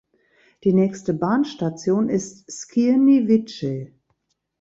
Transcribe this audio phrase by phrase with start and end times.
[0.63, 3.91] Die nächste Bahnstation ist Skierniewice.